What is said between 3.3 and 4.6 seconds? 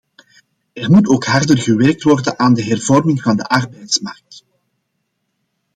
de arbeidsmarkt.